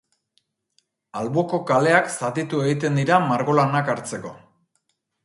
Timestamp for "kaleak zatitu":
1.71-2.63